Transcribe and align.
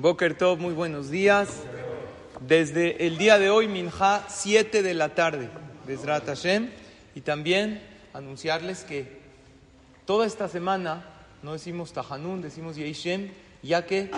Boker 0.00 0.34
Tov, 0.34 0.58
muy 0.58 0.72
buenos 0.72 1.10
días. 1.10 1.50
Desde 2.40 3.06
el 3.06 3.18
día 3.18 3.38
de 3.38 3.50
hoy, 3.50 3.68
Minja, 3.68 4.24
7 4.30 4.82
de 4.82 4.94
la 4.94 5.14
tarde, 5.14 5.50
Bezrat 5.86 6.24
Hashem. 6.24 6.70
Y 7.14 7.20
también 7.20 7.82
anunciarles 8.14 8.82
que 8.84 9.20
toda 10.06 10.26
esta 10.26 10.48
semana 10.48 11.04
no 11.42 11.52
decimos 11.52 11.92
Tahanun, 11.92 12.40
decimos 12.40 12.76
Yeishem, 12.76 13.28
ya 13.62 13.84
que 13.84 14.10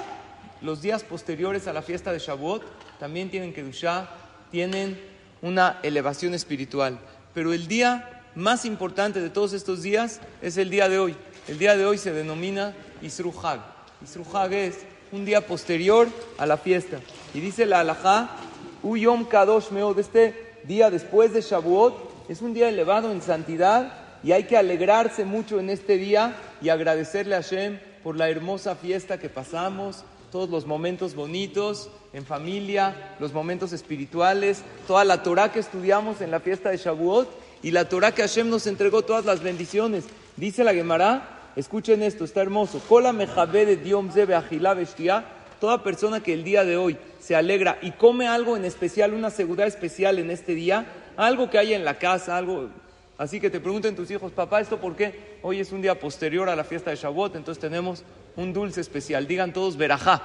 los 0.60 0.82
días 0.82 1.02
posteriores 1.02 1.66
a 1.66 1.72
la 1.72 1.82
fiesta 1.82 2.12
de 2.12 2.20
Shavuot 2.20 2.62
también 3.00 3.28
tienen 3.28 3.52
Kedushá, 3.52 4.08
tienen 4.52 5.00
una 5.40 5.80
elevación 5.82 6.32
espiritual. 6.32 7.00
Pero 7.34 7.52
el 7.52 7.66
día 7.66 8.22
más 8.36 8.66
importante 8.66 9.20
de 9.20 9.30
todos 9.30 9.52
estos 9.52 9.82
días 9.82 10.20
es 10.42 10.58
el 10.58 10.70
día 10.70 10.88
de 10.88 11.00
hoy. 11.00 11.16
El 11.48 11.58
día 11.58 11.76
de 11.76 11.84
hoy 11.86 11.98
se 11.98 12.12
denomina 12.12 12.72
Isruhag. 13.02 13.60
Isruhag 14.00 14.52
es 14.52 14.91
un 15.12 15.26
día 15.26 15.46
posterior 15.46 16.08
a 16.38 16.46
la 16.46 16.56
fiesta. 16.56 16.98
Y 17.34 17.40
dice 17.40 17.66
la 17.66 17.80
halajá, 17.80 18.30
Uyom 18.82 19.26
Kadosh 19.26 19.70
Meod, 19.70 19.98
este 19.98 20.54
día 20.64 20.90
después 20.90 21.32
de 21.34 21.42
Shavuot, 21.42 22.30
es 22.30 22.40
un 22.40 22.54
día 22.54 22.68
elevado 22.68 23.12
en 23.12 23.20
santidad 23.20 23.92
y 24.24 24.32
hay 24.32 24.44
que 24.44 24.56
alegrarse 24.56 25.24
mucho 25.24 25.60
en 25.60 25.68
este 25.68 25.98
día 25.98 26.36
y 26.62 26.70
agradecerle 26.70 27.34
a 27.34 27.42
Hashem 27.42 27.78
por 28.02 28.16
la 28.16 28.30
hermosa 28.30 28.74
fiesta 28.74 29.18
que 29.18 29.28
pasamos, 29.28 30.04
todos 30.30 30.48
los 30.48 30.66
momentos 30.66 31.14
bonitos 31.14 31.90
en 32.14 32.24
familia, 32.24 33.14
los 33.20 33.34
momentos 33.34 33.74
espirituales, 33.74 34.62
toda 34.86 35.04
la 35.04 35.22
Torah 35.22 35.52
que 35.52 35.60
estudiamos 35.60 36.22
en 36.22 36.30
la 36.30 36.40
fiesta 36.40 36.70
de 36.70 36.78
Shavuot 36.78 37.28
y 37.62 37.70
la 37.70 37.88
Torah 37.88 38.12
que 38.12 38.22
Hashem 38.22 38.48
nos 38.48 38.66
entregó 38.66 39.02
todas 39.02 39.26
las 39.26 39.42
bendiciones. 39.42 40.04
Dice 40.36 40.64
la 40.64 40.72
Gemara, 40.72 41.41
Escuchen 41.54 42.02
esto, 42.02 42.24
está 42.24 42.40
hermoso. 42.42 42.80
Toda 45.60 45.82
persona 45.84 46.22
que 46.22 46.32
el 46.32 46.42
día 46.42 46.64
de 46.64 46.76
hoy 46.76 46.96
se 47.20 47.36
alegra 47.36 47.78
y 47.82 47.92
come 47.92 48.26
algo 48.26 48.56
en 48.56 48.64
especial, 48.64 49.14
una 49.14 49.30
seguridad 49.30 49.66
especial 49.66 50.18
en 50.18 50.30
este 50.30 50.54
día, 50.54 50.86
algo 51.16 51.50
que 51.50 51.58
haya 51.58 51.76
en 51.76 51.84
la 51.84 51.98
casa, 51.98 52.36
algo. 52.36 52.68
Así 53.18 53.38
que 53.38 53.50
te 53.50 53.60
pregunten 53.60 53.94
tus 53.94 54.10
hijos, 54.10 54.32
papá, 54.32 54.60
¿esto 54.60 54.80
por 54.80 54.96
qué? 54.96 55.38
Hoy 55.42 55.60
es 55.60 55.70
un 55.70 55.82
día 55.82 56.00
posterior 56.00 56.48
a 56.48 56.56
la 56.56 56.64
fiesta 56.64 56.90
de 56.90 56.96
Shavuot, 56.96 57.36
entonces 57.36 57.60
tenemos 57.60 58.02
un 58.34 58.52
dulce 58.52 58.80
especial. 58.80 59.28
Digan 59.28 59.52
todos 59.52 59.76
verajá. 59.76 60.22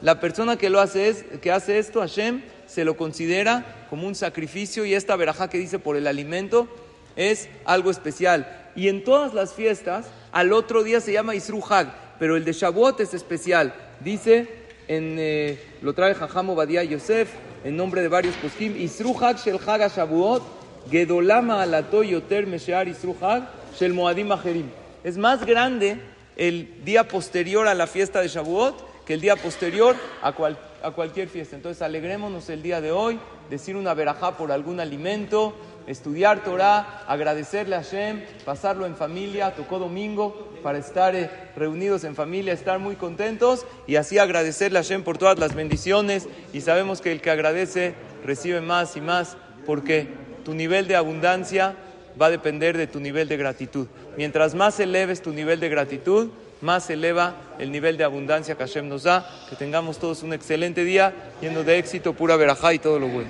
La 0.00 0.20
persona 0.20 0.56
que 0.56 0.70
lo 0.70 0.80
hace 0.80 1.08
es, 1.08 1.24
que 1.42 1.50
hace 1.50 1.78
esto, 1.78 2.00
Hashem, 2.00 2.42
se 2.66 2.84
lo 2.84 2.96
considera 2.96 3.86
como 3.90 4.06
un 4.06 4.14
sacrificio 4.14 4.84
y 4.84 4.94
esta 4.94 5.16
verajá 5.16 5.50
que 5.50 5.58
dice 5.58 5.78
por 5.78 5.96
el 5.96 6.06
alimento 6.06 6.68
es 7.16 7.48
algo 7.64 7.90
especial. 7.90 8.67
Y 8.78 8.86
en 8.86 9.02
todas 9.02 9.34
las 9.34 9.54
fiestas, 9.54 10.06
al 10.30 10.52
otro 10.52 10.84
día 10.84 11.00
se 11.00 11.12
llama 11.12 11.34
Isruhag, 11.34 11.92
pero 12.20 12.36
el 12.36 12.44
de 12.44 12.52
Shavuot 12.52 13.00
es 13.00 13.12
especial. 13.12 13.74
Dice, 13.98 14.46
en, 14.86 15.16
eh, 15.18 15.60
lo 15.82 15.94
trae 15.94 16.14
Jajam 16.14 16.50
Obadiah 16.50 16.84
Yosef, 16.84 17.28
en 17.64 17.76
nombre 17.76 18.02
de 18.02 18.08
varios 18.08 18.36
poskim, 18.36 18.76
Isruhag 18.76 19.38
shel 19.38 19.58
Hag 19.66 19.90
Shavuot, 19.90 20.44
Gedolama 20.88 21.60
alato 21.60 22.04
yoter 22.04 22.46
meshear 22.46 22.86
Isruhag 22.86 23.48
shel 23.76 23.94
Moadim 23.94 24.30
Acherim. 24.30 24.70
Es 25.02 25.18
más 25.18 25.44
grande 25.44 25.98
el 26.36 26.84
día 26.84 27.08
posterior 27.08 27.66
a 27.66 27.74
la 27.74 27.88
fiesta 27.88 28.20
de 28.20 28.28
Shavuot 28.28 29.04
que 29.04 29.14
el 29.14 29.20
día 29.20 29.34
posterior 29.34 29.96
a, 30.22 30.28
a 30.28 30.90
cualquier 30.92 31.28
fiesta. 31.28 31.56
Entonces 31.56 31.82
alegrémonos 31.82 32.48
el 32.48 32.62
día 32.62 32.80
de 32.80 32.92
hoy, 32.92 33.18
decir 33.50 33.74
una 33.74 33.92
verajá 33.94 34.36
por 34.36 34.52
algún 34.52 34.78
alimento, 34.78 35.56
estudiar 35.88 36.44
Torah, 36.44 37.04
agradecerle 37.08 37.74
a 37.74 37.82
Hashem, 37.82 38.22
pasarlo 38.44 38.86
en 38.86 38.94
familia, 38.94 39.54
tocó 39.54 39.78
domingo 39.78 40.50
para 40.62 40.78
estar 40.78 41.16
eh, 41.16 41.30
reunidos 41.56 42.04
en 42.04 42.14
familia, 42.14 42.52
estar 42.52 42.78
muy 42.78 42.96
contentos 42.96 43.66
y 43.86 43.96
así 43.96 44.18
agradecerle 44.18 44.78
a 44.78 44.82
Hashem 44.82 45.02
por 45.02 45.18
todas 45.18 45.38
las 45.38 45.54
bendiciones 45.54 46.28
y 46.52 46.60
sabemos 46.60 47.00
que 47.00 47.10
el 47.10 47.20
que 47.20 47.30
agradece 47.30 47.94
recibe 48.24 48.60
más 48.60 48.96
y 48.96 49.00
más 49.00 49.36
porque 49.66 50.08
tu 50.44 50.54
nivel 50.54 50.88
de 50.88 50.96
abundancia 50.96 51.74
va 52.20 52.26
a 52.26 52.30
depender 52.30 52.76
de 52.76 52.86
tu 52.86 53.00
nivel 53.00 53.28
de 53.28 53.36
gratitud. 53.36 53.86
Mientras 54.16 54.54
más 54.54 54.78
eleves 54.80 55.22
tu 55.22 55.32
nivel 55.32 55.60
de 55.60 55.68
gratitud, 55.68 56.30
más 56.60 56.90
eleva 56.90 57.34
el 57.58 57.70
nivel 57.70 57.96
de 57.96 58.04
abundancia 58.04 58.56
que 58.56 58.64
Hashem 58.64 58.88
nos 58.88 59.04
da. 59.04 59.28
Que 59.48 59.56
tengamos 59.56 59.98
todos 59.98 60.22
un 60.22 60.32
excelente 60.32 60.84
día, 60.84 61.12
lleno 61.40 61.62
de 61.62 61.78
éxito, 61.78 62.12
pura 62.12 62.36
verajá 62.36 62.74
y 62.74 62.78
todo 62.78 62.98
lo 62.98 63.08
bueno. 63.08 63.26